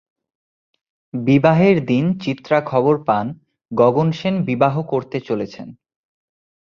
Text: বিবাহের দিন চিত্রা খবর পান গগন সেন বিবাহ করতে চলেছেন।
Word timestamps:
বিবাহের 1.13 1.77
দিন 1.85 2.05
চিত্রা 2.19 2.57
খবর 2.61 2.95
পান 3.03 3.25
গগন 3.71 4.09
সেন 4.11 4.35
বিবাহ 4.43 4.75
করতে 4.83 5.17
চলেছেন। 5.19 5.67